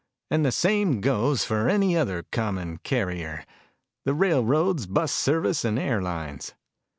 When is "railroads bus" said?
4.15-5.13